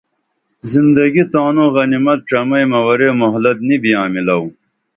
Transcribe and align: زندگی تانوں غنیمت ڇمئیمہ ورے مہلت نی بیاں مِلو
زندگی 0.71 1.23
تانوں 1.33 1.69
غنیمت 1.75 2.19
ڇمئیمہ 2.29 2.79
ورے 2.87 3.09
مہلت 3.21 3.57
نی 3.67 3.77
بیاں 3.83 4.05
مِلو 4.13 4.39